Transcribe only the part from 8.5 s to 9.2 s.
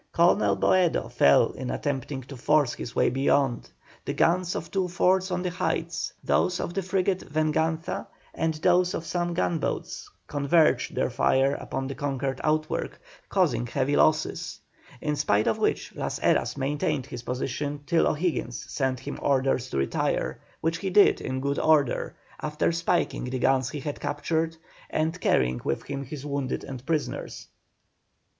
those of